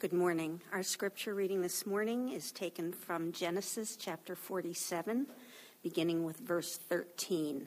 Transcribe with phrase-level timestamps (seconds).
[0.00, 0.60] Good morning.
[0.72, 5.26] Our scripture reading this morning is taken from Genesis chapter 47,
[5.82, 7.66] beginning with verse 13.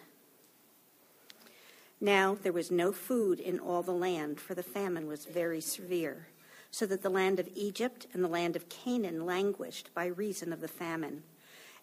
[1.99, 6.29] Now there was no food in all the land, for the famine was very severe,
[6.71, 10.61] so that the land of Egypt and the land of Canaan languished by reason of
[10.61, 11.23] the famine.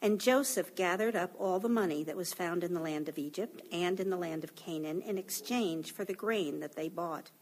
[0.01, 3.61] And Joseph gathered up all the money that was found in the land of Egypt
[3.71, 7.33] and in the land of Canaan in exchange for the grain that they bought.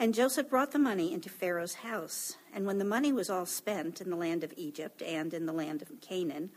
[0.00, 2.36] And Joseph brought the money into Pharaoh's house.
[2.54, 5.52] And when the money was all spent in the land of Egypt and in the
[5.52, 6.50] land of Canaan,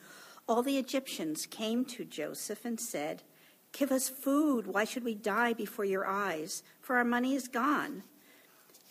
[0.47, 3.23] all the Egyptians came to Joseph and said,
[3.71, 4.67] Give us food.
[4.67, 6.61] Why should we die before your eyes?
[6.81, 8.03] For our money is gone.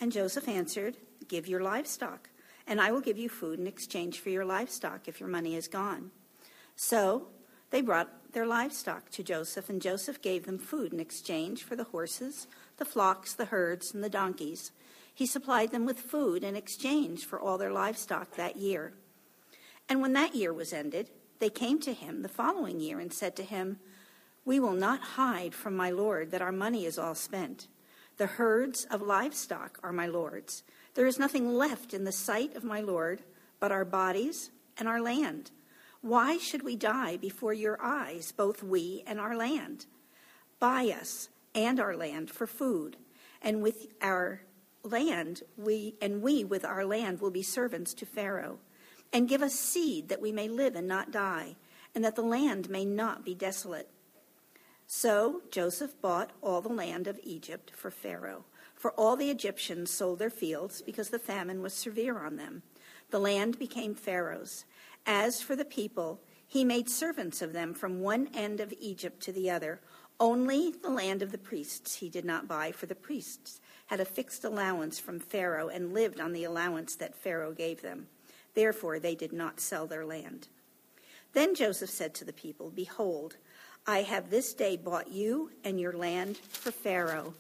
[0.01, 0.97] And Joseph answered,
[1.29, 2.31] Give your livestock,
[2.67, 5.69] and I will give you food in exchange for your livestock if your money is
[5.69, 6.11] gone.
[6.75, 7.29] So
[7.71, 11.85] they brought their livestock to Joseph, and Joseph gave them food in exchange for the
[11.85, 12.47] horses
[12.81, 14.73] the flocks, the herds, and the donkeys.
[15.15, 18.95] He supplied them with food in exchange for all their livestock that year.
[19.89, 23.37] And when that year was ended, they came to him the following year and said
[23.37, 23.79] to him,
[24.45, 27.69] We will not hide from my Lord that our money is all spent.
[28.17, 30.63] The herds of livestock are my Lord's.
[30.95, 33.23] There is nothing left in the sight of my Lord
[33.61, 35.51] but our bodies and our land.
[36.01, 39.85] Why should we die before your eyes, both we and our land?
[40.59, 42.97] Buy us and our land for food.
[43.43, 44.43] And with our
[44.83, 48.59] land, we and we with our land will be servants to Pharaoh.
[49.13, 51.57] And give us seed that we may live and not die,
[51.95, 53.89] and that the land may not be desolate.
[54.87, 58.45] So Joseph bought all the land of Egypt for Pharaoh.
[58.75, 62.63] For all the Egyptians sold their fields because the famine was severe on them.
[63.11, 64.65] The land became Pharaoh's.
[65.07, 69.33] As for the people, he made servants of them from one end of Egypt to
[69.33, 69.81] the other
[70.21, 74.05] only the land of the priests he did not buy, for the priests had a
[74.05, 78.07] fixed allowance from Pharaoh and lived on the allowance that Pharaoh gave them.
[78.55, 80.49] Therefore, they did not sell their land.
[81.33, 83.37] Then Joseph said to the people, Behold,
[83.87, 87.35] I have this day bought you and your land for Pharaoh.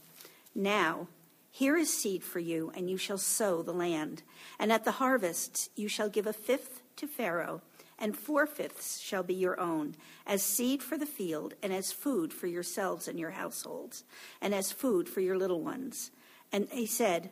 [0.54, 1.08] Now,
[1.50, 4.22] here is seed for you, and you shall sow the land.
[4.58, 7.62] And at the harvest you shall give a fifth to Pharaoh
[8.00, 9.94] and four fifths shall be your own,
[10.26, 14.04] as seed for the field, and as food for yourselves and your households,
[14.40, 16.10] and as food for your little ones.
[16.50, 17.30] And he said,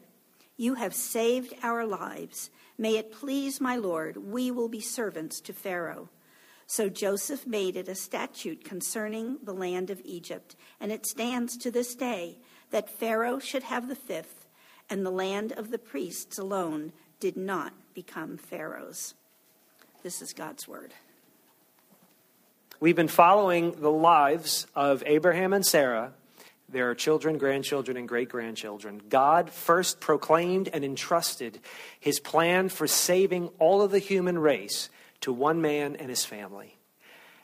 [0.59, 2.51] You have saved our lives.
[2.77, 6.11] May it please my Lord, we will be servants to Pharaoh.
[6.67, 11.71] So Joseph made it a statute concerning the land of Egypt, and it stands to
[11.71, 12.39] this day
[12.71, 14.47] that Pharaoh should have the fifth,
[14.91, 19.15] and the land of the priests alone did not become Pharaoh's.
[20.03, 20.95] This is God's word.
[22.79, 26.13] We've been following the lives of Abraham and Sarah,
[26.69, 29.03] their children, grandchildren, and great grandchildren.
[29.09, 31.59] God first proclaimed and entrusted
[31.99, 34.89] his plan for saving all of the human race
[35.23, 36.77] to one man and his family.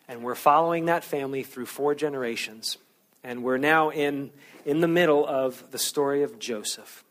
[0.06, 2.78] And we're following that family through four generations.
[3.24, 4.30] And we're now in,
[4.64, 7.02] in the middle of the story of Joseph.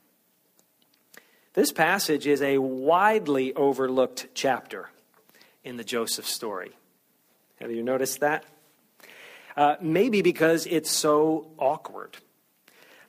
[1.54, 4.90] This passage is a widely overlooked chapter
[5.64, 6.72] in the Joseph story.
[7.60, 8.46] Have you noticed that?
[9.56, 12.18] Uh, maybe because it's so awkward.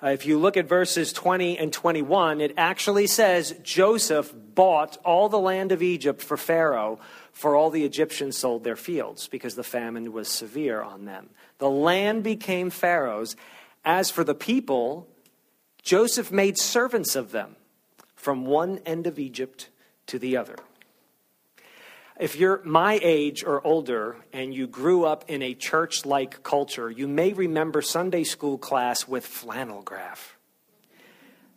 [0.03, 5.29] Uh, if you look at verses 20 and 21, it actually says Joseph bought all
[5.29, 6.99] the land of Egypt for Pharaoh,
[7.33, 11.31] for all the Egyptians sold their fields because the famine was severe on them.
[11.59, 13.35] The land became Pharaoh's.
[13.85, 15.09] As for the people,
[15.83, 17.57] Joseph made servants of them
[18.15, 19.71] from one end of Egypt
[20.07, 20.57] to the other.
[22.19, 26.89] If you're my age or older and you grew up in a church like culture,
[26.89, 30.37] you may remember Sunday school class with flannel graph.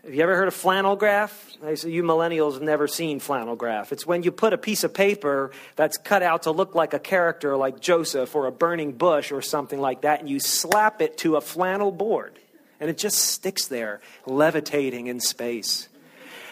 [0.03, 1.51] Have you ever heard of flannel graph?
[1.61, 3.91] You millennials have never seen flannel graph.
[3.91, 6.99] It's when you put a piece of paper that's cut out to look like a
[6.99, 11.19] character like Joseph or a burning bush or something like that, and you slap it
[11.19, 12.39] to a flannel board,
[12.79, 15.87] and it just sticks there, levitating in space.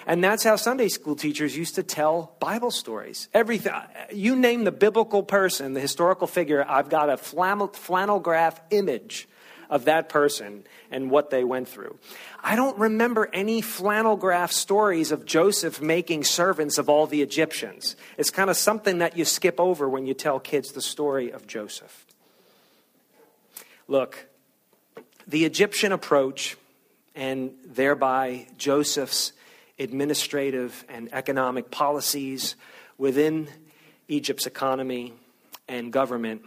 [0.07, 3.28] And that's how Sunday school teachers used to tell Bible stories.
[3.34, 3.73] Everything,
[4.13, 9.28] you name the biblical person, the historical figure, I've got a flannel, graph image
[9.67, 11.97] of that person and what they went through.
[12.43, 17.96] I don't remember any flannel graph stories of Joseph making servants of all the Egyptians.
[18.17, 21.47] It's kind of something that you skip over when you tell kids the story of
[21.47, 22.05] Joseph.
[23.87, 24.28] Look,
[25.28, 26.58] the Egyptian approach
[27.16, 29.31] and thereby Joseph's
[29.77, 32.55] administrative and economic policies
[32.97, 33.47] within
[34.07, 35.13] Egypt's economy
[35.67, 36.43] and government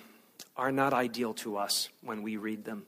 [0.57, 2.85] are not ideal to us when we read them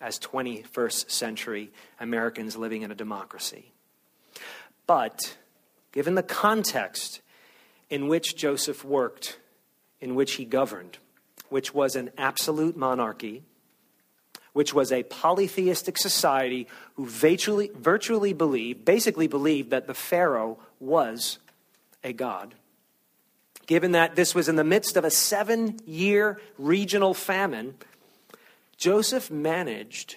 [0.00, 3.72] as 21st century Americans living in a democracy.
[4.86, 5.36] But
[5.92, 7.20] given the context
[7.88, 9.38] in which Joseph worked,
[10.00, 10.98] in which he governed,
[11.48, 13.44] which was an absolute monarchy,
[14.54, 21.38] which was a polytheistic society who virtually, virtually believed, basically believed that the Pharaoh was
[22.02, 22.54] a god.
[23.66, 27.74] Given that this was in the midst of a seven year regional famine,
[28.76, 30.16] Joseph managed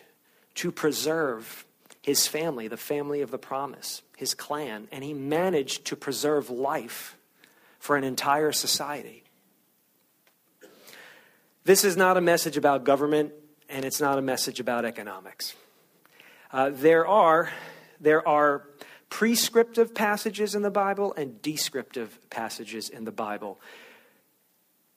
[0.56, 1.66] to preserve
[2.04, 7.18] his family, the family of the promise, his clan, and he managed to preserve life
[7.80, 9.24] for an entire society.
[11.64, 13.34] This is not a message about government,
[13.70, 15.56] and it's not a message about economics.
[16.52, 17.52] Uh, there, are,
[18.00, 18.68] there are
[19.10, 23.60] prescriptive passages in the Bible and descriptive passages in the Bible.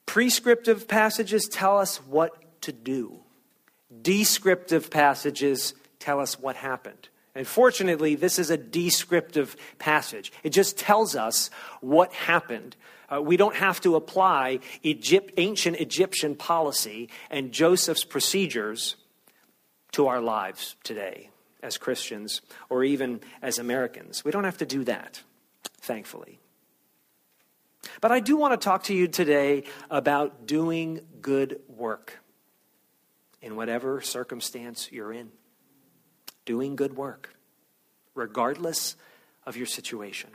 [0.05, 3.19] Prescriptive passages tell us what to do,
[4.01, 7.09] descriptive passages tell us what happened.
[7.33, 10.33] And fortunately, this is a descriptive passage.
[10.43, 12.75] It just tells us what happened
[13.11, 18.95] uh, we don't have to apply Egypt, ancient Egyptian policy and Joseph's procedures
[19.91, 21.29] to our lives today
[21.61, 24.23] as Christians or even as Americans.
[24.23, 25.21] We don't have to do that,
[25.81, 26.39] thankfully.
[27.99, 32.19] But I do want to talk to you today about doing good work
[33.41, 35.31] in whatever circumstance you're in.
[36.45, 37.35] Doing good work,
[38.15, 38.95] regardless
[39.45, 40.29] of your situation.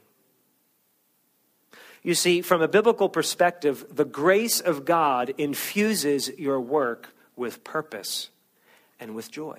[2.06, 8.30] You see, from a biblical perspective, the grace of God infuses your work with purpose
[9.00, 9.58] and with joy.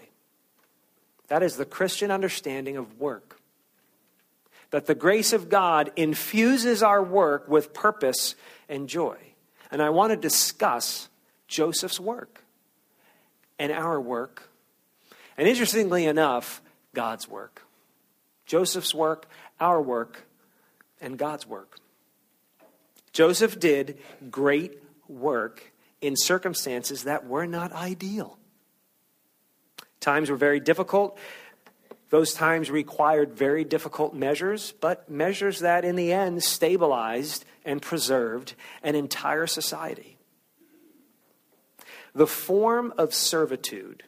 [1.27, 3.41] That is the Christian understanding of work.
[4.69, 8.35] That the grace of God infuses our work with purpose
[8.69, 9.17] and joy.
[9.69, 11.09] And I want to discuss
[11.49, 12.45] Joseph's work
[13.59, 14.49] and our work.
[15.37, 16.61] And interestingly enough,
[16.93, 17.63] God's work.
[18.45, 19.27] Joseph's work,
[19.59, 20.29] our work,
[21.01, 21.81] and God's work.
[23.17, 23.97] Joseph did
[24.29, 24.77] great
[25.07, 28.37] work in circumstances that were not ideal.
[29.99, 31.17] Times were very difficult.
[32.11, 38.53] Those times required very difficult measures, but measures that in the end stabilized and preserved
[38.83, 40.19] an entire society.
[42.13, 44.03] The form of servitude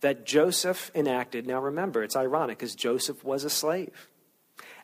[0.00, 4.08] that Joseph enacted, now remember, it's ironic because Joseph was a slave.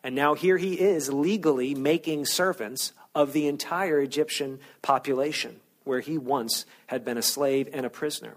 [0.07, 6.17] And now here he is legally making servants of the entire Egyptian population, where he
[6.17, 8.37] once had been a slave and a prisoner.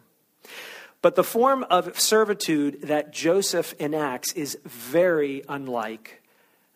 [1.04, 6.24] But the form of servitude that Joseph enacts is very unlike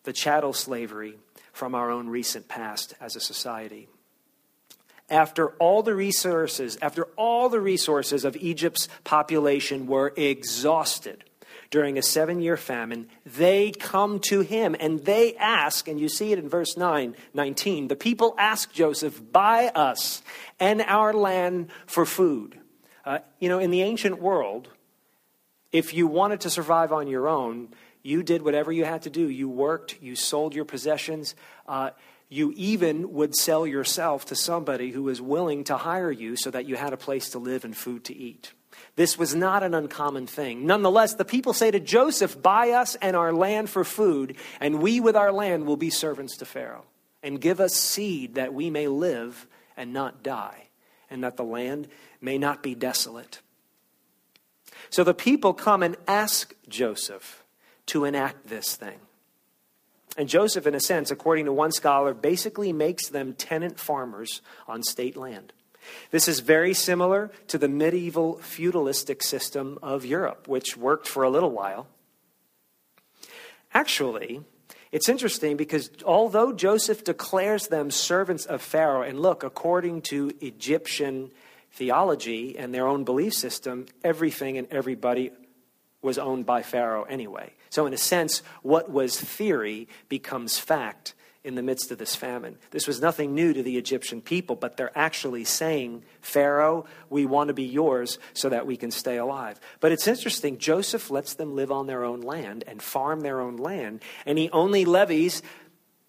[0.03, 1.17] the chattel slavery
[1.53, 3.87] from our own recent past as a society.
[5.09, 11.23] After all the resources, after all the resources of Egypt's population were exhausted,
[11.73, 16.31] during a seven year famine, they come to him and they ask, and you see
[16.31, 20.21] it in verse 9, 19, the people ask Joseph, buy us
[20.59, 22.59] and our land for food.
[23.03, 24.69] Uh, you know, in the ancient world,
[25.71, 27.69] if you wanted to survive on your own,
[28.03, 29.27] you did whatever you had to do.
[29.27, 31.33] You worked, you sold your possessions.
[31.67, 31.89] Uh,
[32.29, 36.67] you even would sell yourself to somebody who was willing to hire you so that
[36.67, 38.53] you had a place to live and food to eat.
[38.95, 40.67] This was not an uncommon thing.
[40.67, 44.99] Nonetheless, the people say to Joseph, Buy us and our land for food, and we
[44.99, 46.85] with our land will be servants to Pharaoh.
[47.23, 50.67] And give us seed that we may live and not die,
[51.09, 51.87] and that the land
[52.21, 53.41] may not be desolate.
[54.89, 57.43] So the people come and ask Joseph
[57.87, 58.99] to enact this thing.
[60.15, 64.83] And Joseph, in a sense, according to one scholar, basically makes them tenant farmers on
[64.83, 65.53] state land.
[66.11, 71.29] This is very similar to the medieval feudalistic system of Europe, which worked for a
[71.29, 71.87] little while.
[73.73, 74.41] Actually,
[74.91, 81.31] it's interesting because although Joseph declares them servants of Pharaoh, and look, according to Egyptian
[81.71, 85.31] theology and their own belief system, everything and everybody
[86.03, 87.51] was owned by Pharaoh anyway.
[87.71, 92.57] So, in a sense, what was theory becomes fact in the midst of this famine.
[92.71, 97.49] This was nothing new to the Egyptian people, but they're actually saying, Pharaoh, we want
[97.49, 99.59] to be yours so that we can stay alive.
[99.81, 103.57] But it's interesting, Joseph lets them live on their own land and farm their own
[103.57, 105.41] land, and he only levies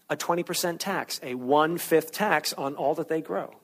[0.09, 3.55] a 20% tax, a one fifth tax on all that they grow.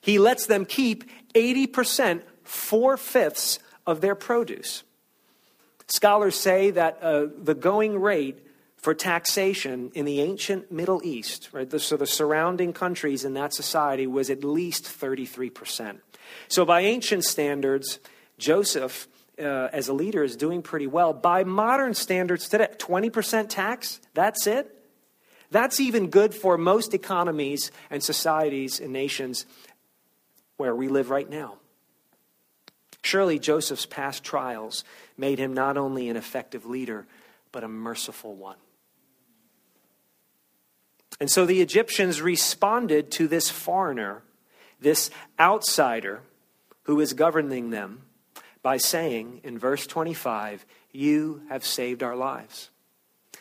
[0.00, 1.04] He lets them keep
[1.34, 4.82] 80%, four fifths of their produce.
[5.88, 8.38] Scholars say that uh, the going rate
[8.80, 11.70] for taxation in the ancient Middle East, right?
[11.80, 15.98] So the surrounding countries in that society was at least 33%.
[16.48, 17.98] So by ancient standards,
[18.38, 19.06] Joseph,
[19.38, 21.12] uh, as a leader, is doing pretty well.
[21.12, 24.74] By modern standards today, 20% tax, that's it.
[25.50, 29.44] That's even good for most economies and societies and nations
[30.56, 31.56] where we live right now.
[33.02, 34.84] Surely Joseph's past trials
[35.16, 37.06] made him not only an effective leader,
[37.50, 38.56] but a merciful one.
[41.20, 44.22] And so the Egyptians responded to this foreigner,
[44.80, 46.22] this outsider
[46.84, 48.02] who is governing them,
[48.62, 52.70] by saying in verse 25, You have saved our lives.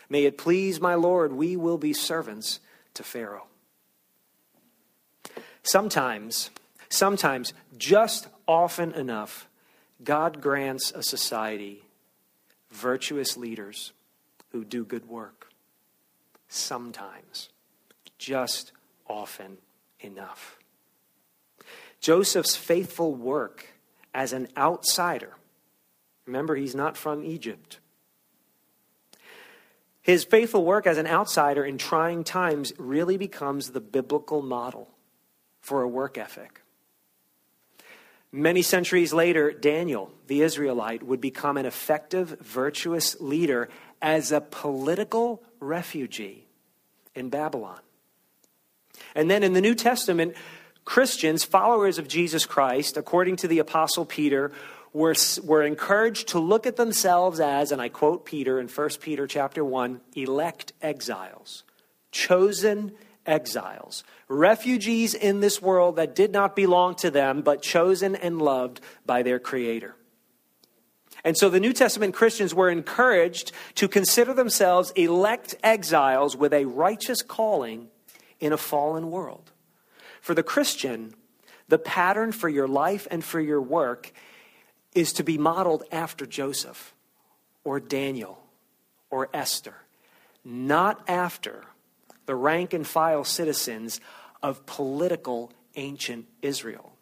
[0.10, 2.60] May it please my Lord, we will be servants
[2.96, 3.48] to Pharaoh.
[5.64, 6.50] Sometimes,
[6.90, 9.48] sometimes, just often enough,
[10.04, 11.84] God grants a society
[12.72, 13.94] virtuous leaders
[14.52, 15.52] who do good work.
[16.48, 17.50] Sometimes,
[18.20, 18.72] just
[19.08, 19.58] often
[20.00, 20.60] enough.
[22.00, 23.74] Joseph's faithful work
[24.14, 25.34] as an outsider,
[26.26, 27.80] remember, he's not from Egypt.
[30.02, 34.90] His faithful work as an outsider in trying times really becomes the biblical model
[35.62, 36.62] for a work ethic.
[38.32, 43.70] Many centuries later, Daniel, the Israelite, would become an effective, virtuous leader
[44.02, 46.46] as a political refugee
[47.16, 47.80] in Babylon.
[49.16, 50.36] And then in the New Testament,
[50.86, 54.52] Christians, followers of Jesus Christ, according to the Apostle Peter,
[54.94, 59.28] were, were encouraged to look at themselves as, and I quote Peter in 1 Peter
[59.28, 61.64] chapter 1, elect exiles,
[62.12, 62.94] chosen
[63.26, 68.82] exiles, refugees in this world that did not belong to them, but chosen and loved
[69.06, 69.96] by their Creator.
[71.24, 76.66] And so the New Testament Christians were encouraged to consider themselves elect exiles with a
[76.66, 77.90] righteous calling
[78.40, 79.52] in a fallen world.
[80.22, 81.14] For the Christian,
[81.68, 84.12] the pattern for your life and for your work
[84.94, 86.94] is to be modeled after Joseph
[87.64, 88.44] or Daniel
[89.10, 89.76] or Esther,
[90.44, 91.64] not after
[92.26, 94.00] the rank and file citizens
[94.42, 96.94] of political ancient Israel.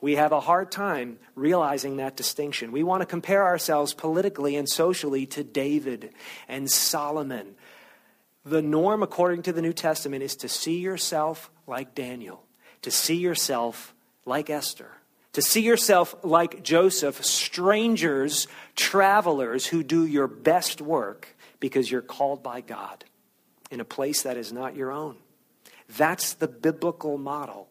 [0.00, 2.72] We have a hard time realizing that distinction.
[2.72, 6.10] We want to compare ourselves politically and socially to David
[6.46, 7.54] and Solomon.
[8.44, 12.44] The norm, according to the New Testament, is to see yourself like Daniel,
[12.82, 13.94] to see yourself
[14.26, 14.90] like Esther,
[15.32, 18.46] to see yourself like Joseph, strangers,
[18.76, 23.04] travelers who do your best work because you're called by God
[23.70, 25.16] in a place that is not your own.
[25.96, 27.68] That's the biblical model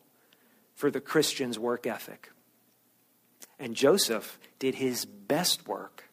[0.75, 2.31] for the Christian's work ethic.
[3.59, 6.09] And Joseph did his best work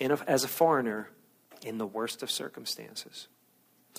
[0.00, 1.10] a, as a foreigner
[1.62, 3.28] in the worst of circumstances.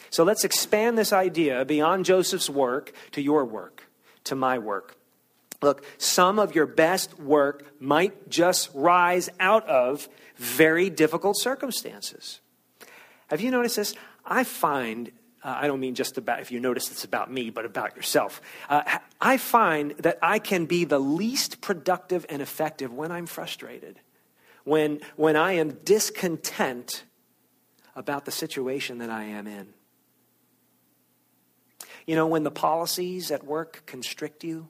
[0.09, 3.83] So let's expand this idea beyond Joseph's work to your work,
[4.25, 4.95] to my work.
[5.61, 12.39] Look, some of your best work might just rise out of very difficult circumstances.
[13.27, 13.95] Have you noticed this?
[14.23, 15.11] I find,
[15.43, 18.39] uh, I don't mean just about, if you notice it's about me, but about yourself.
[18.69, 23.99] Uh, I find that I can be the least productive and effective when I'm frustrated,
[24.63, 27.03] when, when I am discontent
[27.95, 29.73] about the situation that I am in.
[32.07, 34.69] You know, when the policies at work constrict you,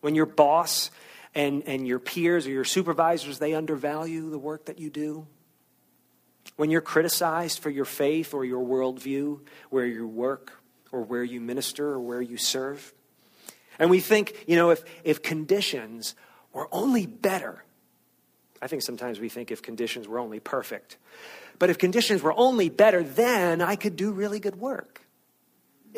[0.00, 0.90] when your boss
[1.34, 5.26] and, and your peers or your supervisors, they undervalue the work that you do.
[6.56, 10.52] When you're criticized for your faith or your worldview, where you work
[10.90, 12.92] or where you minister or where you serve.
[13.78, 16.16] And we think, you know, if, if conditions
[16.52, 17.64] were only better,
[18.60, 20.96] I think sometimes we think if conditions were only perfect,
[21.60, 25.02] but if conditions were only better, then I could do really good work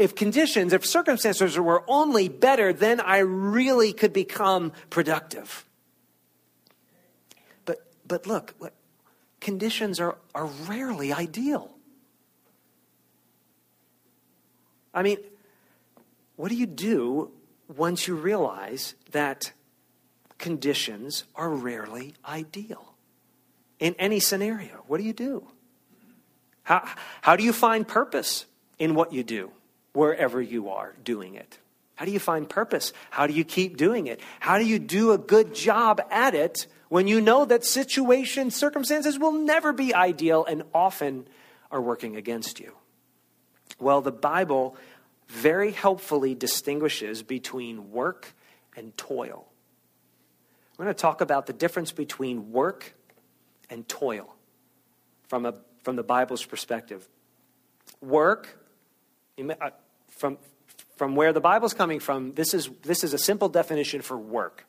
[0.01, 5.67] if conditions, if circumstances were only better, then I really could become productive.
[7.67, 8.55] But, but look,
[9.41, 11.71] conditions are, are rarely ideal.
[14.95, 15.19] I mean,
[16.37, 17.31] what do you do
[17.77, 19.53] once you realize that
[20.39, 22.95] conditions are rarely ideal?
[23.79, 25.47] In any scenario, what do you do?
[26.63, 26.89] How,
[27.21, 28.47] how do you find purpose
[28.79, 29.51] in what you do?
[29.93, 31.59] Wherever you are doing it?
[31.97, 32.93] How do you find purpose?
[33.11, 34.21] How do you keep doing it?
[34.41, 39.19] How do you do a good job at it when you know that situations, circumstances
[39.19, 41.29] will never be ideal and often
[41.71, 42.73] are working against you?
[43.79, 44.77] Well, the Bible
[45.29, 48.35] very helpfully distinguishes between work
[48.77, 49.47] and toil.
[50.77, 52.95] We're going to talk about the difference between work
[53.69, 54.35] and toil
[55.29, 57.07] from, a, from the Bible's perspective.
[58.01, 58.59] Work
[59.41, 59.71] Uh,
[60.11, 60.39] from,
[60.97, 64.67] from where the Bible's coming from, this is, this is a simple definition for work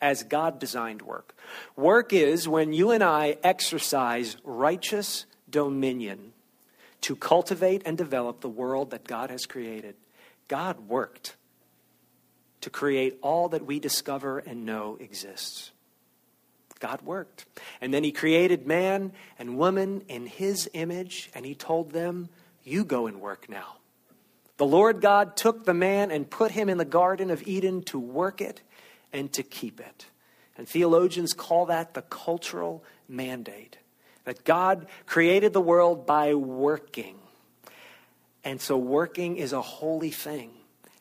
[0.00, 1.34] as God designed work.
[1.74, 6.32] Work is when you and I exercise righteous dominion
[7.02, 9.94] to cultivate and develop the world that God has created.
[10.48, 11.36] God worked
[12.60, 15.70] to create all that we discover and know exists.
[16.78, 17.46] God worked.
[17.80, 22.28] And then he created man and woman in his image, and he told them,
[22.64, 23.76] You go and work now.
[24.56, 27.98] The Lord God took the man and put him in the Garden of Eden to
[27.98, 28.62] work it
[29.12, 30.06] and to keep it.
[30.56, 33.78] And theologians call that the cultural mandate
[34.26, 37.16] that God created the world by working.
[38.44, 40.50] And so working is a holy thing.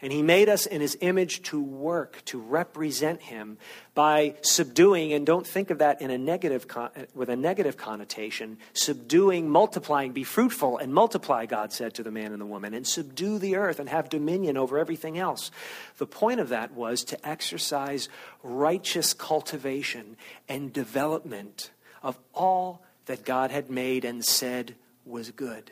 [0.01, 3.57] And he made us in his image to work, to represent him
[3.93, 8.57] by subduing, and don't think of that in a negative con- with a negative connotation,
[8.73, 12.85] subduing, multiplying, be fruitful and multiply, God said to the man and the woman, and
[12.85, 15.49] subdue the earth and have dominion over everything else.
[15.97, 18.09] The point of that was to exercise
[18.43, 20.17] righteous cultivation
[20.49, 21.71] and development
[22.03, 24.75] of all that God had made and said
[25.05, 25.71] was good.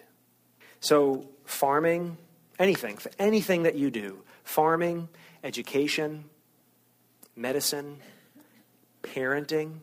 [0.79, 2.17] So, farming,
[2.59, 5.09] anything, anything that you do, farming,
[5.43, 6.25] education,
[7.35, 7.97] medicine,
[9.01, 9.79] parenting,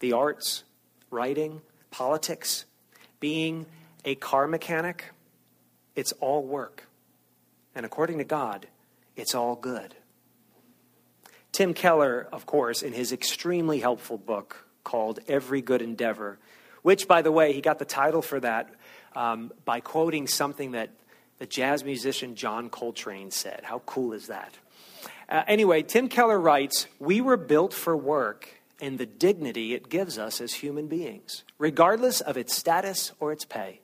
[0.00, 0.64] the arts,
[1.10, 2.64] writing, politics,
[3.20, 3.66] being
[4.04, 5.12] a car mechanic,
[5.94, 6.86] it's all work.
[7.74, 8.66] And according to God,
[9.16, 9.94] it's all good.
[11.52, 16.38] Tim Keller, of course, in his extremely helpful book called Every Good Endeavor,
[16.82, 18.74] which, by the way, he got the title for that
[19.14, 20.90] um, by quoting something that
[21.38, 23.60] the jazz musician John Coltrane said.
[23.64, 24.54] How cool is that?
[25.28, 28.48] Uh, anyway, Tim Keller writes We were built for work
[28.80, 33.44] and the dignity it gives us as human beings, regardless of its status or its
[33.44, 33.80] pay.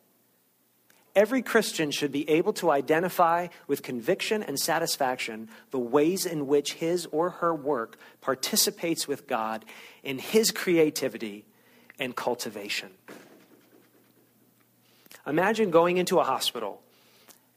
[1.17, 6.75] Every Christian should be able to identify with conviction and satisfaction the ways in which
[6.75, 9.65] his or her work participates with God
[10.05, 11.45] in his creativity
[11.99, 12.91] and cultivation.
[15.27, 16.81] Imagine going into a hospital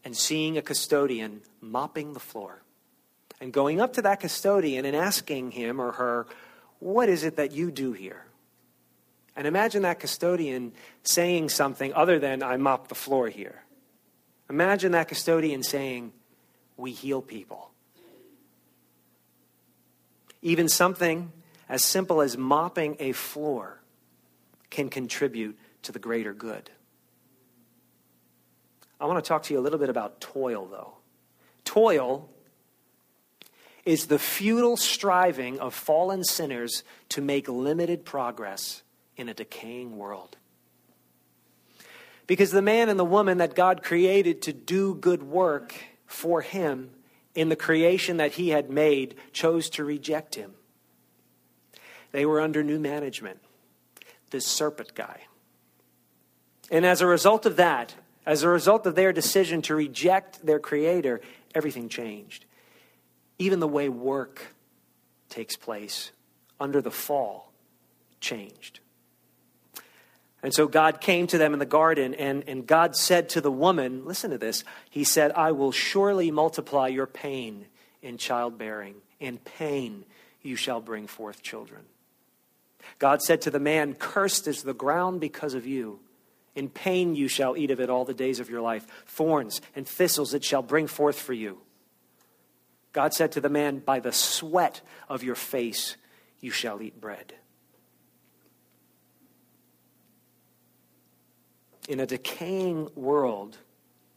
[0.04, 2.64] and seeing a custodian mopping the floor
[3.44, 6.28] and going up to that custodian and asking him or her,
[6.80, 8.26] What is it that you do here?
[9.36, 10.72] And imagine that custodian
[11.04, 13.64] saying something other than, I mop the floor here.
[14.50, 16.14] Imagine that custodian saying,
[16.78, 17.72] We heal people.
[20.42, 21.34] Even something
[21.68, 23.82] as simple as mopping a floor
[24.70, 26.70] can contribute to the greater good.
[29.04, 30.94] I want to talk to you a little bit about toil, though.
[31.66, 32.30] Toil
[33.84, 38.82] is the futile striving of fallen sinners to make limited progress
[39.18, 40.38] in a decaying world.
[42.28, 46.92] Because the man and the woman that God created to do good work for him
[47.36, 50.54] in the creation that he had made chose to reject him.
[52.14, 53.42] They were under new management,
[54.32, 55.24] this serpent guy.
[56.72, 60.60] And as a result of that, as a result of their decision to reject their
[60.60, 61.22] Creator,
[61.54, 62.46] everything changed.
[63.40, 64.56] Even the way work
[65.30, 66.12] takes place
[66.60, 67.52] under the fall
[68.22, 68.80] changed.
[70.42, 73.52] And so God came to them in the garden, and, and God said to the
[73.52, 74.66] woman, Listen to this.
[74.90, 77.66] He said, I will surely multiply your pain
[78.02, 78.96] in childbearing.
[79.22, 80.04] In pain
[80.42, 81.84] you shall bring forth children.
[83.00, 86.02] God said to the man, Cursed is the ground because of you.
[86.56, 88.86] In pain you shall eat of it all the days of your life.
[89.08, 91.60] Thorns and thistles it shall bring forth for you.
[92.92, 95.98] God said to the man, By the sweat of your face
[96.40, 97.34] you shall eat bread.
[101.90, 103.58] In a decaying world,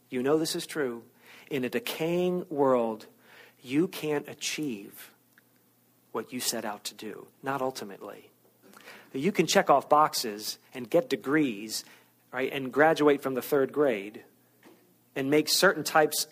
[0.09, 1.03] you know this is true.
[1.49, 3.07] In a decaying world,
[3.61, 5.11] you can't achieve
[6.11, 8.29] what you set out to do, not ultimately.
[9.13, 11.83] You can check off boxes and get degrees
[12.37, 14.23] right, and graduate from the third grade
[15.15, 16.27] and make certain types,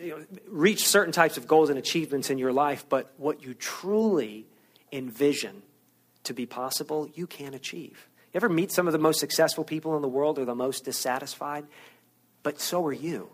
[0.00, 3.54] you know, reach certain types of goals and achievements in your life, but what you
[3.54, 4.46] truly
[4.92, 5.64] envision
[6.22, 8.08] to be possible, you can't achieve.
[8.32, 10.84] You ever meet some of the most successful people in the world or the most
[10.84, 11.66] dissatisfied?
[12.44, 13.28] But so are you.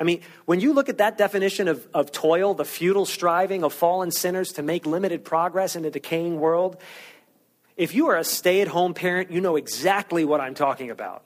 [0.00, 3.74] I mean, when you look at that definition of, of toil, the futile striving of
[3.74, 6.78] fallen sinners to make limited progress in a decaying world,
[7.76, 11.24] if you are a stay at home parent, you know exactly what I'm talking about.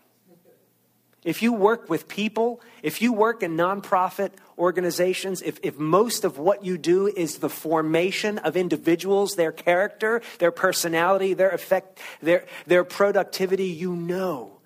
[1.25, 6.39] If you work with people, if you work in nonprofit organizations, if, if most of
[6.39, 12.47] what you do is the formation of individuals, their character, their personality, their effect, their,
[12.67, 14.59] their productivity, you know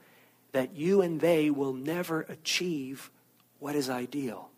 [0.53, 3.11] that you and they will never achieve
[3.59, 4.51] what is ideal.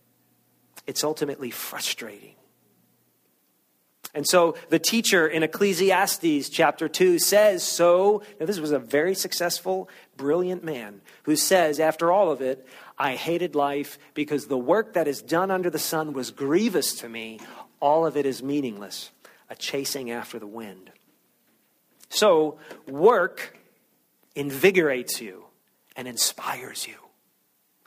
[0.86, 2.34] It's ultimately frustrating.
[4.14, 9.14] And so the teacher in Ecclesiastes chapter 2 says, So, now this was a very
[9.14, 14.94] successful, brilliant man who says, after all of it, I hated life because the work
[14.94, 17.40] that is done under the sun was grievous to me.
[17.80, 19.10] All of it is meaningless,
[19.50, 20.92] a chasing after the wind.
[22.08, 23.58] So, work
[24.36, 25.44] invigorates you
[25.96, 26.94] and inspires you.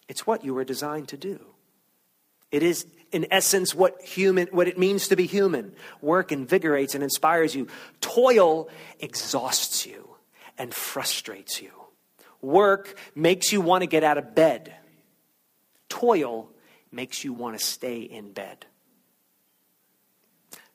[0.10, 1.40] It's what you were designed to do.
[2.52, 5.74] It is, in essence, what, human, what it means to be human.
[6.02, 7.67] Work invigorates and inspires you.
[8.02, 10.10] Toil exhausts you
[10.58, 11.72] and frustrates you.
[12.41, 14.74] Work makes you want to get out of bed.
[15.89, 16.50] Toil
[16.91, 18.65] makes you want to stay in bed.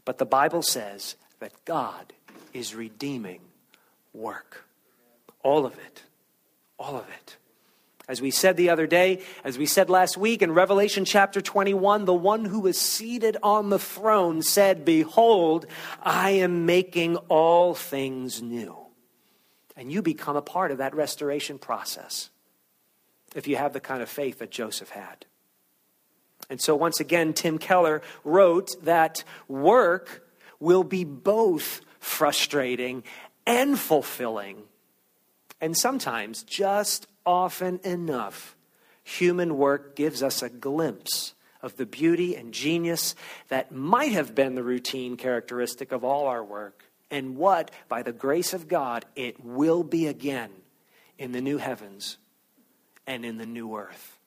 [0.04, 2.12] But the Bible says that God
[2.52, 3.40] is redeeming
[4.12, 4.64] work.
[5.42, 6.02] All of it.
[6.78, 7.36] All of it.
[8.08, 12.04] As we said the other day, as we said last week in Revelation chapter 21,
[12.04, 15.66] the one who was seated on the throne said, Behold,
[16.02, 18.76] I am making all things new.
[19.76, 22.30] And you become a part of that restoration process
[23.34, 25.24] if you have the kind of faith that Joseph had.
[26.50, 33.04] And so, once again, Tim Keller wrote that work will be both frustrating
[33.46, 34.64] and fulfilling.
[35.60, 38.56] And sometimes, just often enough,
[39.02, 43.14] human work gives us a glimpse of the beauty and genius
[43.48, 48.12] that might have been the routine characteristic of all our work, and what, by the
[48.12, 50.50] grace of God, it will be again
[51.18, 52.18] in the new heavens
[53.06, 54.18] and in the new earth.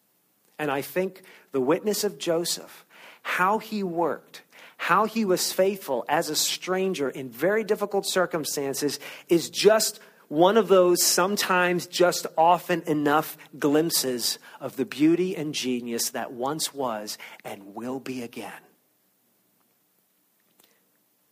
[0.57, 2.85] And I think the witness of Joseph,
[3.21, 4.43] how he worked,
[4.77, 10.67] how he was faithful as a stranger in very difficult circumstances, is just one of
[10.67, 17.75] those sometimes just often enough glimpses of the beauty and genius that once was and
[17.75, 18.51] will be again.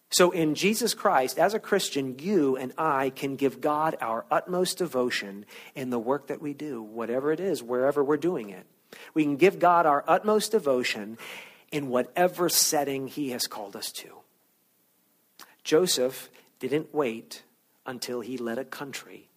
[0.10, 4.78] So, in Jesus Christ, as a Christian, you and I can give God our utmost
[4.78, 8.68] devotion in the work that we do, whatever it is, wherever we're doing it.
[9.16, 11.18] We can give God our utmost devotion
[11.72, 14.10] in whatever setting He has called us to.
[15.64, 16.30] Joseph
[16.60, 17.42] didn't wait
[17.86, 19.30] until he led a country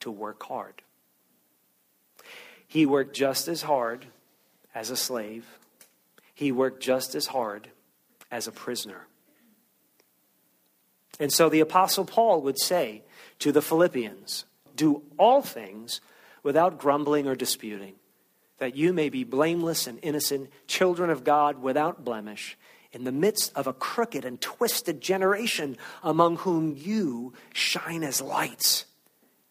[0.00, 0.82] to work hard.
[2.66, 4.06] He worked just as hard
[4.74, 5.46] as a slave,
[6.34, 7.68] he worked just as hard
[8.30, 9.06] as a prisoner.
[11.18, 13.02] And so the Apostle Paul would say
[13.38, 14.44] to the Philippians,
[14.74, 16.00] Do all things
[16.42, 17.94] without grumbling or disputing,
[18.58, 22.58] that you may be blameless and innocent, children of God without blemish
[22.96, 28.86] in the midst of a crooked and twisted generation among whom you shine as lights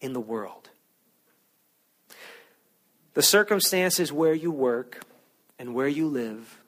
[0.02, 0.72] in the world.
[3.14, 5.04] The circumstances where you work
[5.60, 6.60] and where you live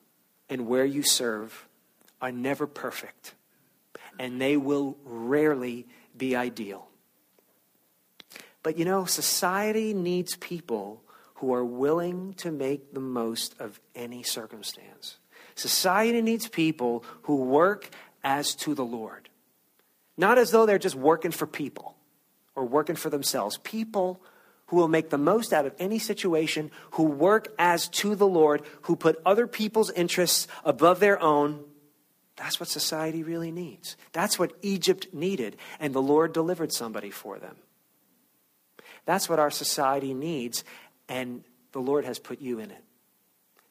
[0.49, 1.67] and where you serve
[2.21, 3.33] are never perfect,
[4.19, 6.87] and they will rarely be ideal.
[8.61, 11.01] But you know, society needs people
[11.35, 15.17] who are willing to make the most of any circumstance.
[15.57, 17.89] Society needs people who work
[18.23, 19.27] as to the Lord.
[20.15, 21.95] Not as though they're just working for people
[22.55, 23.57] or working for themselves.
[23.63, 24.21] People
[24.67, 28.63] who will make the most out of any situation, who work as to the Lord,
[28.83, 31.63] who put other people's interests above their own.
[32.35, 33.97] That's what society really needs.
[34.11, 37.55] That's what Egypt needed, and the Lord delivered somebody for them.
[39.05, 40.63] That's what our society needs,
[41.07, 42.83] and the Lord has put you in it.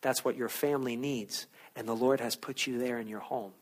[0.01, 1.47] That's what your family needs,
[1.77, 3.53] and the Lord has put you there in your home.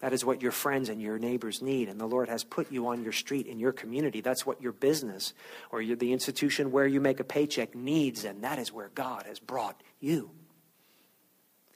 [0.00, 1.88] That is what your friends and your neighbors need.
[1.88, 4.20] And the Lord has put you on your street in your community.
[4.20, 5.34] That's what your business
[5.72, 8.24] or your, the institution where you make a paycheck needs.
[8.24, 10.30] And that is where God has brought you.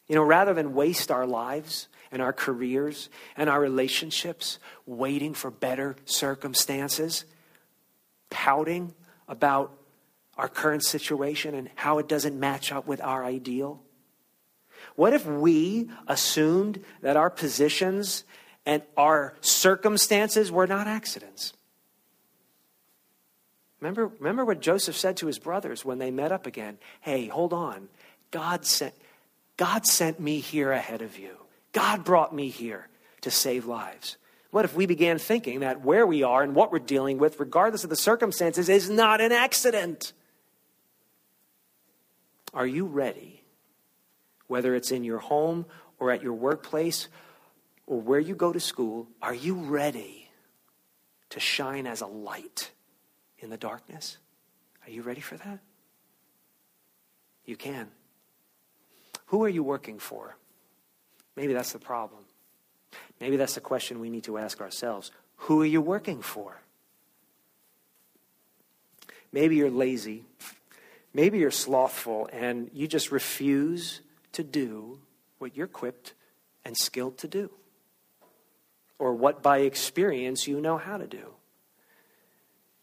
[0.07, 5.51] You know, rather than waste our lives and our careers and our relationships waiting for
[5.51, 7.25] better circumstances,
[8.31, 8.95] pouting
[9.27, 9.73] about
[10.37, 13.83] our current situation and how it doesn't match up with our ideal,
[14.94, 18.24] what if we assumed that our positions
[18.66, 21.55] and our circumstances were not accidents?
[23.81, 26.78] Remember, remember what Joseph said to his brothers when they met up again?
[27.00, 27.88] Hey, hold on.
[28.31, 28.94] God sent,
[29.57, 31.37] God sent me here ahead of you.
[31.72, 32.88] God brought me here
[33.22, 34.16] to save lives.
[34.50, 37.85] What if we began thinking that where we are and what we're dealing with, regardless
[37.85, 40.12] of the circumstances, is not an accident?
[42.55, 43.41] Are you ready
[44.53, 45.65] whether it's in your home
[45.99, 47.09] or at your workplace
[47.87, 50.29] or where you go to school, are you ready
[51.31, 52.71] to shine as a light
[53.38, 54.19] in the darkness?
[54.85, 55.61] Are you ready for that?
[57.47, 57.88] You can.
[59.29, 60.37] Who are you working for?
[61.35, 62.23] Maybe that's the problem.
[63.23, 65.12] Maybe that's the question we need to ask ourselves.
[65.37, 66.61] Who are you working for?
[69.33, 70.25] Maybe you're lazy.
[71.15, 75.01] Maybe you're slothful and you just refuse to do
[75.38, 76.14] what you're equipped
[76.64, 77.51] and skilled to do,
[78.99, 81.35] or what by experience you know how to do,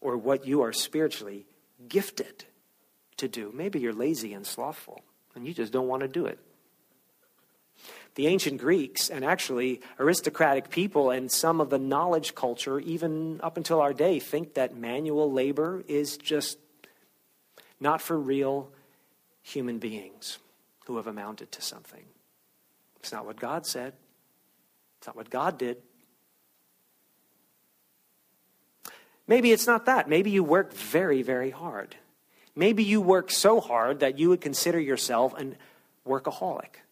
[0.00, 1.46] or what you are spiritually
[1.88, 2.44] gifted
[3.16, 3.50] to do.
[3.54, 5.02] Maybe you're lazy and slothful
[5.34, 6.38] and you just don't want to do it.
[8.16, 13.56] The ancient Greeks, and actually aristocratic people, and some of the knowledge culture, even up
[13.56, 16.58] until our day, think that manual labor is just
[17.78, 18.70] not for real
[19.42, 20.38] human beings
[20.90, 22.02] who have amounted to something.
[22.98, 23.92] It's not what God said,
[24.98, 25.76] it's not what God did.
[29.28, 30.08] Maybe it's not that.
[30.08, 31.94] Maybe you work very, very hard.
[32.56, 35.52] Maybe you work so hard that you would consider yourself a
[36.04, 36.82] workaholic.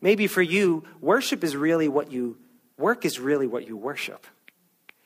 [0.00, 2.38] Maybe for you, worship is really what you
[2.78, 4.28] work is really what you worship.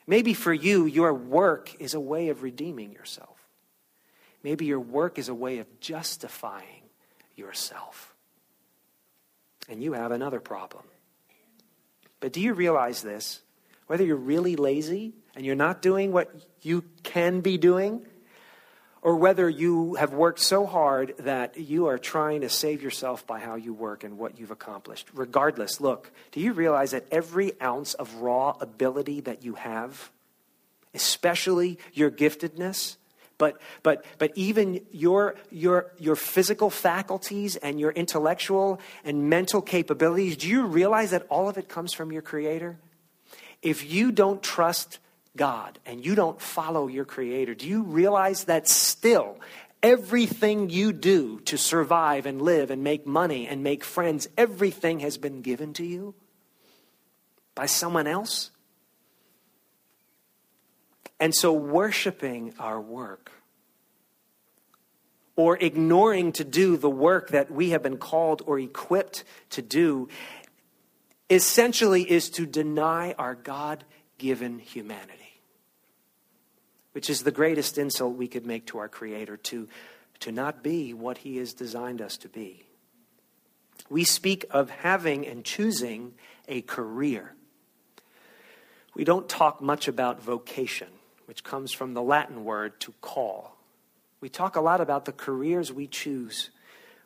[0.07, 3.49] Maybe for you, your work is a way of redeeming yourself.
[4.43, 6.83] Maybe your work is a way of justifying
[7.35, 8.15] yourself.
[9.69, 10.85] And you have another problem.
[12.21, 13.43] But do you realize this?
[13.87, 18.05] Whether you're really lazy and you're not doing what you can be doing,
[19.01, 23.39] or whether you have worked so hard that you are trying to save yourself by
[23.39, 25.09] how you work and what you've accomplished.
[25.15, 30.11] Regardless, look, do you realize that every ounce of raw ability that you have,
[30.95, 32.97] especially your giftedness,
[33.39, 40.37] but but but even your your your physical faculties and your intellectual and mental capabilities
[40.37, 42.79] do you realize that all of it comes from your creator?
[43.63, 44.99] If you don't trust
[45.37, 49.39] god and you don't follow your creator do you realize that still
[49.83, 55.17] everything you do to survive and live and make money and make friends everything has
[55.17, 56.15] been given to you
[57.55, 58.51] by someone else
[61.21, 63.33] and so, worshiping our work
[65.35, 70.09] or ignoring to do the work that we have been called or equipped to do
[71.31, 73.85] essentially is to deny our God
[74.19, 75.41] given humanity,
[76.93, 79.69] which is the greatest insult we could make to our Creator to,
[80.21, 82.65] to not be what He has designed us to be.
[83.91, 86.15] We speak of having and choosing
[86.47, 87.35] a career.
[88.95, 90.89] We don't talk much about vocation
[91.29, 93.55] which comes from the Latin word to call.
[94.19, 96.49] We talk a lot about the careers we choose.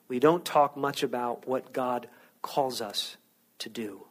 [0.06, 2.06] We don't talk much about what God
[2.40, 3.16] calls us
[3.58, 4.06] to do.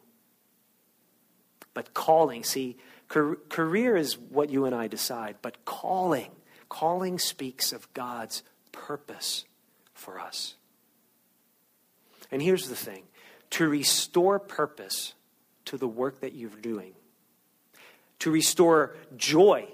[1.72, 2.76] But calling, see,
[3.08, 6.30] career is what you and I decide, but calling,
[6.68, 9.46] calling speaks of God's purpose
[9.94, 10.56] for us.
[12.30, 13.04] And here's the thing
[13.52, 15.14] to restore purpose
[15.64, 16.92] to the work that you're doing,
[18.18, 19.68] to restore joy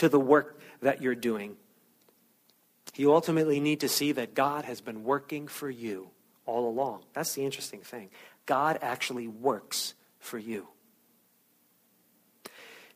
[0.00, 1.56] to the work that you're doing.
[2.96, 6.08] You ultimately need to see that God has been working for you
[6.46, 7.02] all along.
[7.12, 8.08] That's the interesting thing.
[8.46, 10.68] God actually works for you.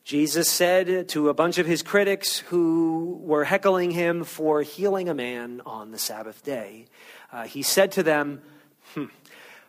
[0.03, 5.13] Jesus said to a bunch of his critics who were heckling him for healing a
[5.13, 6.87] man on the Sabbath day,
[7.31, 8.41] uh, he said to them,
[8.95, 9.05] hmm,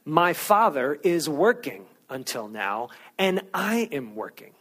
[0.06, 4.52] My Father is working until now, and I am working.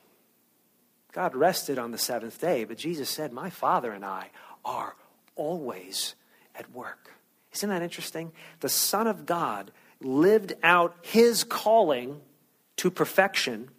[1.16, 4.32] God rested on the seventh day, but Jesus said, My Father and I
[4.66, 4.98] are
[5.38, 6.14] always
[6.54, 7.10] at work.
[7.54, 8.34] Isn't that interesting?
[8.60, 12.20] The Son of God lived out his calling
[12.76, 13.70] to perfection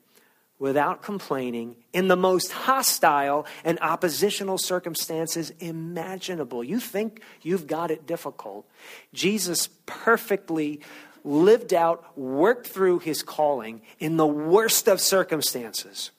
[0.58, 6.64] without complaining in the most hostile and oppositional circumstances imaginable.
[6.64, 8.66] You think you've got it difficult.
[9.12, 10.80] Jesus perfectly
[11.22, 16.12] lived out, worked through his calling in the worst of circumstances.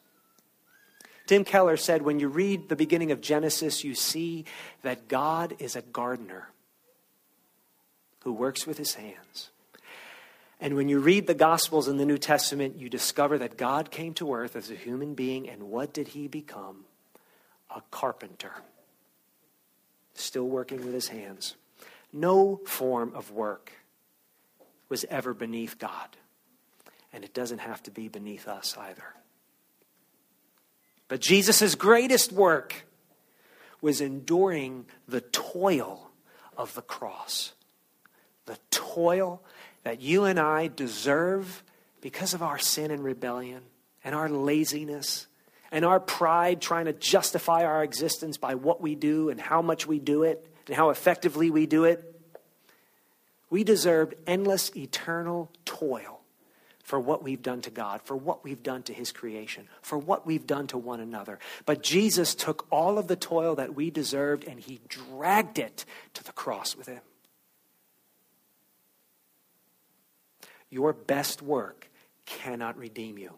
[1.27, 4.45] Tim Keller said when you read the beginning of Genesis, you see
[4.81, 6.49] that God is a gardener
[8.21, 9.49] who works with his hands.
[10.59, 14.13] And when you read the Gospels in the New Testament, you discover that God came
[14.15, 16.85] to earth as a human being, and what did he become?
[17.75, 18.53] A carpenter.
[20.15, 21.55] Still working with his hands.
[22.11, 23.73] No form of work
[24.89, 26.15] was ever beneath God,
[27.11, 29.16] and it doesn't have to be beneath us either.
[31.07, 32.85] But Jesus' greatest work
[33.81, 36.09] was enduring the toil
[36.57, 37.53] of the cross.
[38.45, 39.41] The toil
[39.83, 41.63] that you and I deserve
[42.01, 43.61] because of our sin and rebellion
[44.03, 45.27] and our laziness
[45.71, 49.85] and our pride trying to justify our existence by what we do and how much
[49.85, 52.13] we do it and how effectively we do it.
[53.49, 56.16] We deserved endless, eternal toil
[56.87, 60.25] for what we've done to God, for what we've done to His creation, for what
[60.25, 61.37] we've done to one another.
[61.65, 66.23] But Jesus took all of the toil that we deserved and He dragged it to
[66.23, 67.01] the cross with Him.
[70.69, 71.89] Your best work
[72.25, 73.33] cannot redeem you.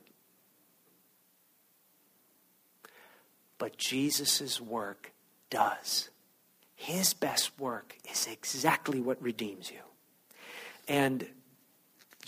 [3.58, 5.12] But Jesus' work
[5.50, 6.12] does.
[6.76, 9.82] His best work is exactly what redeems you.
[10.88, 11.26] And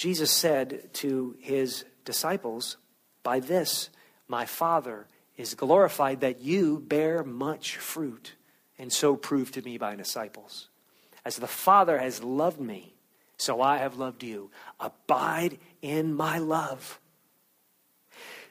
[0.02, 2.78] Jesus said to his disciples,
[3.22, 3.92] By this
[4.28, 5.06] my Father
[5.38, 8.34] is glorified that you bear much fruit,
[8.80, 10.70] and so prove to me by disciples.
[11.24, 12.96] As the Father has loved me,
[13.38, 14.50] so I have loved you.
[14.80, 17.00] Abide in my love.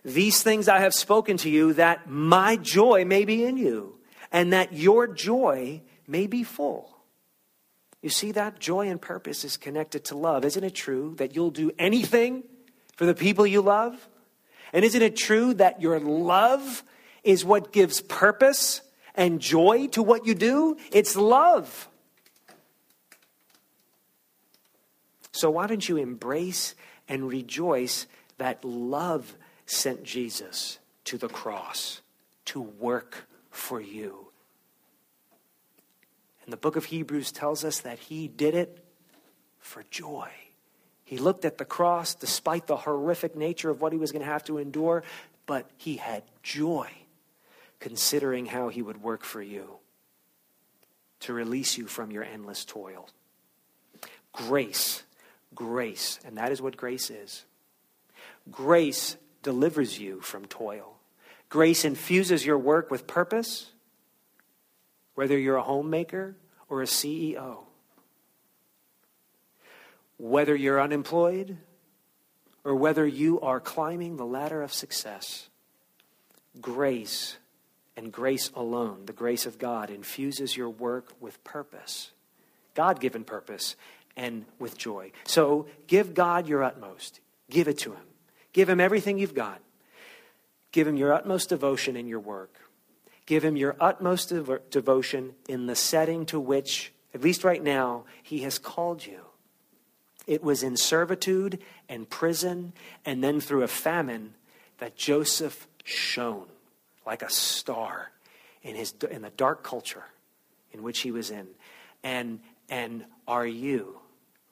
[0.04, 3.98] These things I have spoken to you, that my joy may be in you,
[4.30, 6.99] and that your joy may be full.
[8.02, 8.58] You see that?
[8.58, 10.44] Joy and purpose is connected to love.
[10.44, 12.44] Isn't it true that you'll do anything
[12.96, 14.08] for the people you love?
[14.72, 16.82] And isn't it true that your love
[17.22, 18.80] is what gives purpose
[19.14, 20.76] and joy to what you do?
[20.92, 21.88] It's love.
[25.32, 26.74] So why don't you embrace
[27.08, 28.06] and rejoice
[28.38, 29.36] that love
[29.66, 32.00] sent Jesus to the cross
[32.46, 34.29] to work for you?
[36.50, 38.84] And the book of Hebrews tells us that he did it
[39.60, 40.28] for joy.
[41.04, 44.28] He looked at the cross despite the horrific nature of what he was going to
[44.32, 45.04] have to endure,
[45.46, 46.90] but he had joy
[47.78, 49.76] considering how he would work for you
[51.20, 53.08] to release you from your endless toil.
[54.32, 55.04] Grace
[55.54, 57.44] grace, and that is what grace is.
[58.50, 60.96] Grace delivers you from toil.
[61.48, 63.70] Grace infuses your work with purpose,
[65.14, 66.36] whether you're a homemaker
[66.68, 67.58] or a CEO.
[70.18, 71.56] Whether you're unemployed
[72.64, 75.48] or whether you are climbing the ladder of success,
[76.60, 77.36] grace
[77.96, 82.10] and grace alone, the grace of God, infuses your work with purpose,
[82.74, 83.76] God given purpose,
[84.16, 85.12] and with joy.
[85.24, 87.20] So give God your utmost.
[87.50, 88.02] Give it to Him.
[88.52, 89.60] Give Him everything you've got.
[90.72, 92.54] Give Him your utmost devotion in your work.
[93.30, 98.02] Give Him your utmost devo- devotion in the setting to which, at least right now,
[98.24, 99.20] He has called you.
[100.26, 102.72] It was in servitude and prison,
[103.04, 104.34] and then through a famine
[104.78, 106.48] that Joseph shone
[107.06, 108.10] like a star
[108.64, 110.06] in, his, in the dark culture
[110.72, 111.46] in which he was in.
[112.02, 114.00] And, and are you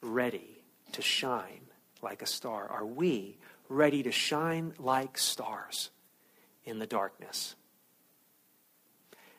[0.02, 0.62] ready
[0.92, 1.62] to shine
[2.00, 2.68] like a star?
[2.68, 3.38] Are we
[3.68, 5.90] ready to shine like stars
[6.64, 7.56] in the darkness?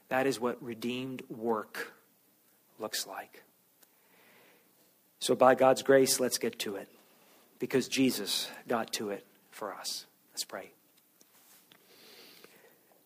[0.10, 1.94] That is what redeemed work
[2.80, 3.44] looks like.
[5.20, 6.90] So, by God's grace, let's get to it
[7.60, 10.06] because Jesus got to it for us.
[10.34, 10.72] Let's pray.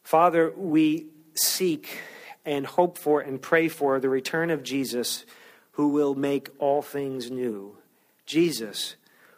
[0.03, 1.99] Father, we seek
[2.45, 5.25] and hope for and pray for the return of Jesus
[5.71, 7.75] who will make all things new.
[8.25, 8.95] Jesus,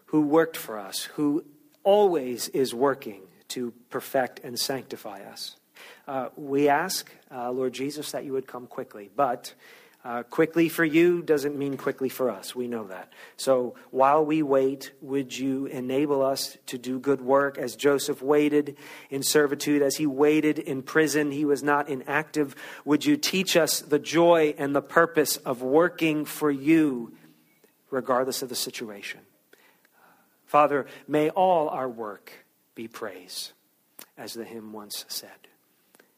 [0.08, 1.46] who worked for us, who
[1.84, 5.56] always is working to perfect and sanctify us.
[6.08, 9.10] Uh, we ask, uh, Lord Jesus, that you would come quickly.
[9.16, 9.54] But
[10.06, 12.56] uh, quickly for you doesn't mean quickly for us.
[12.56, 13.12] We know that.
[13.38, 18.78] So while we wait, would you enable us to do good work as Joseph waited
[19.10, 21.32] in servitude, as he waited in prison?
[21.32, 22.56] He was not inactive.
[22.86, 27.14] Would you teach us the joy and the purpose of working for you,
[27.90, 29.22] regardless of the situation?
[30.46, 32.32] Father, may all our work
[32.76, 33.54] be praise,
[34.20, 35.32] as the hymn once said.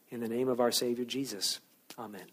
[0.10, 1.60] In the name of our Savior Jesus,
[2.00, 2.28] amen.